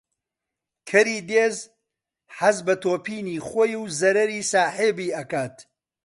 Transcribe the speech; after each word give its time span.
کەری 0.89 1.19
دێز 1.29 1.57
حەز 2.37 2.57
بە 2.65 2.75
تۆپینی 2.83 3.43
خۆی 3.47 3.73
و 3.81 3.83
زەرەری 3.99 4.47
ساحێبی 4.51 5.13
ئەکات 5.17 5.55